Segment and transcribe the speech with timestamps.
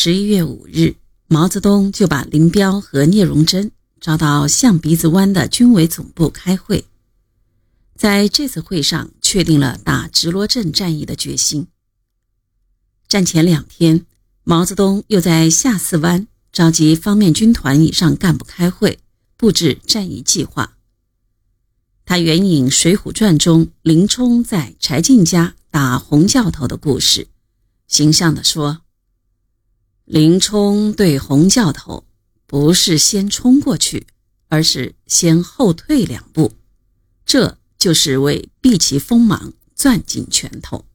[0.00, 0.94] 十一月五日，
[1.26, 6.84] 毛泽东就把林彪和聂荣臻招到象鼻子湾的军委总部开会。
[7.96, 11.66] 在这次会上，确定了打直罗镇战役的决心。
[13.08, 14.06] 战前两天，
[14.44, 19.00] 毛泽东又在下四湾召集方面军团以上干部开会，
[19.36, 20.76] 布置战役计划。
[22.04, 27.26] 他援引《水浒传》中林冲在柴进家打洪教头的故事，
[27.88, 28.82] 形象地说。
[30.08, 32.06] 林冲对洪教头
[32.46, 34.06] 不是先冲过去，
[34.48, 36.54] 而是先后退两步，
[37.26, 40.86] 这就是为避其锋芒，攥紧拳头，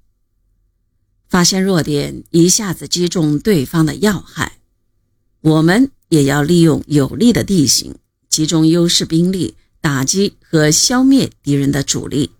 [1.29, 4.57] 发现弱点，一下子击中对方的要害。
[5.41, 7.95] 我们也要利用有利的地形，
[8.29, 12.31] 集中优势兵力，打击和消灭敌人的主力。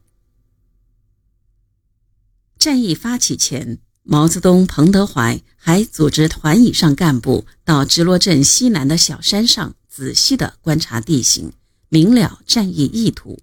[2.58, 3.78] 战役发起前。
[4.04, 11.54] 毛泽东、彭德怀还组织团以上干部到直罗镇西南的小山上仔细地观察地形，
[11.88, 13.40] 明了战役意图。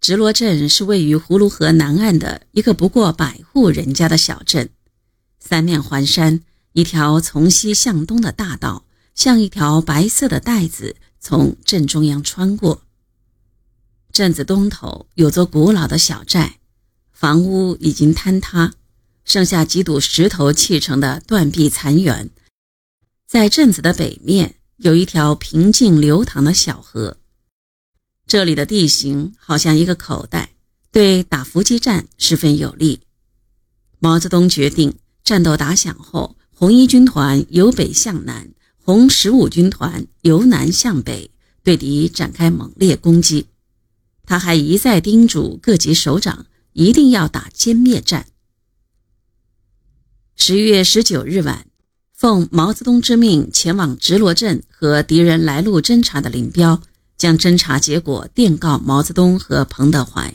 [0.00, 4.70] 直罗镇是位于葫芦河南岸的一个不过百户人家的小镇，
[5.38, 6.40] 三面环山，
[6.72, 8.84] 一条从西向东的大道
[9.14, 12.82] 像一条白色的带子从镇中央穿过。
[14.10, 16.58] 镇子东头有座古老的小寨，
[17.12, 18.72] 房屋已经坍塌。
[19.24, 22.30] 剩下几堵石头砌成的断壁残垣，
[23.26, 27.18] 在镇子的北面有一条平静流淌的小河。
[28.26, 30.54] 这里的地形好像一个口袋，
[30.92, 33.00] 对打伏击战十分有利。
[33.98, 41.30] 毛泽东决定，战斗打响后，红一军团由北向南，红十五军团由南向北，
[41.62, 43.46] 对敌展开猛烈攻击。
[44.24, 48.26] 他还一再叮嘱各级首长，一定要打歼灭战。
[50.42, 51.66] 十月十九日晚，
[52.14, 56.80] 奉毛泽东之命前往直罗镇和敌人来路侦察的林彪，
[57.18, 60.34] 将侦察结果电告毛泽东和彭德怀。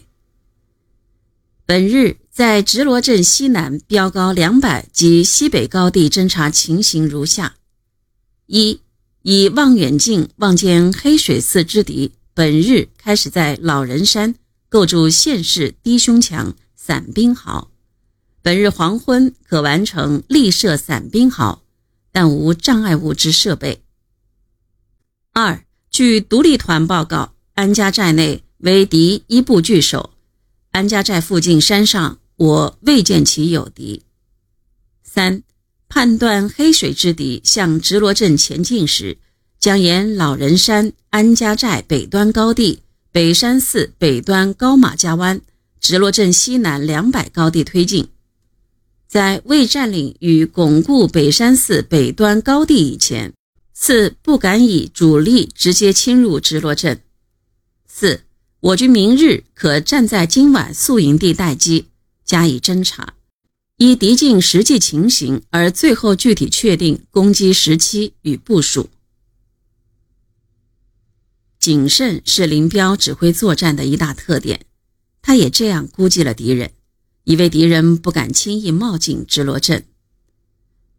[1.66, 7.56] 本日在直罗镇西南标高两百及西北高地侦察情形如下：
[8.46, 8.80] 一、
[9.24, 14.36] 以望远镜望见黑水寺之敌，本日开始在老人山
[14.70, 17.72] 构筑县市低胸墙散兵壕。
[18.46, 21.64] 本日黄昏可完成立设散兵壕，
[22.12, 23.82] 但无障碍物之设备。
[25.34, 30.12] 二，据独立团报告，安家寨内为敌一部据守，
[30.70, 34.04] 安家寨附近山上我未见其有敌。
[35.02, 35.42] 三，
[35.90, 39.18] 判断黑水之敌向直罗镇前进时，
[39.58, 45.42] 将沿老人山安家寨北端高地、北山寺北端高马家湾、
[45.80, 48.08] 直罗镇西南两百高地推进。
[49.08, 53.34] 在未占领与巩固北山寺北端高地以前，
[53.74, 57.02] 四不敢以主力直接侵入直罗镇。
[57.88, 58.24] 四，
[58.60, 61.86] 我军明日可站在今晚宿营地待机，
[62.26, 63.14] 加以侦查，
[63.78, 68.90] 依敌境实际情形而最后具体确定攻击时期与部署。
[71.60, 74.66] 谨慎是林彪指挥作战的一大特点，
[75.22, 76.72] 他也这样估计了敌人。
[77.25, 79.86] 以为敌人不敢轻易冒进直罗镇，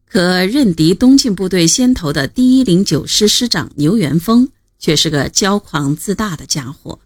[0.09, 7.00] 可任敌东进部队先头的第一零九师师长牛元峰却是个骄狂自大的家伙。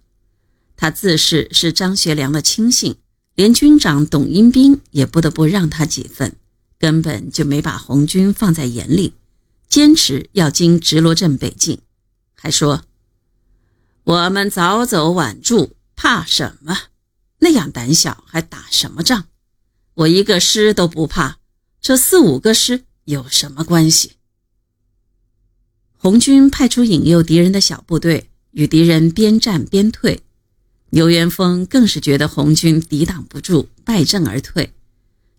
[0.77, 2.97] 他自恃是张学良的亲信，
[3.35, 6.37] 连军长董英兵也不得不让他几分，
[6.79, 9.13] 根本就没把红军放在眼里，
[9.69, 11.79] 坚持要经直罗镇北进，
[12.35, 12.85] 还说
[14.05, 16.79] ：“我们早走晚住，怕什么？”
[17.41, 19.25] 那样胆小还打什么仗？
[19.95, 21.39] 我一个师都不怕，
[21.81, 24.13] 这四五个师有什么关系？
[25.97, 30.23] 红军派出引诱敌人的小部队，与敌人边战边退。
[30.91, 34.73] 牛元峰更是觉得红军抵挡不住，败阵而退。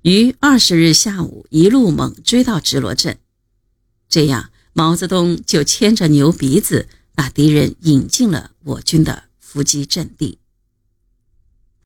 [0.03, 3.17] 于二十日下午一路猛追到直罗镇，
[4.07, 10.39] 这样毛泽东就牵着牛鼻子，把敌人引进了我军的伏击阵地。